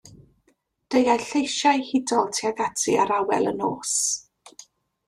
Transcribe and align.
Deuai 0.95 1.17
lleisiau 1.27 1.83
hudol 1.91 2.27
tuag 2.39 2.59
ati 2.69 2.91
ar 3.05 3.13
awel 3.21 3.45
y 3.53 3.55
nos. 3.61 3.95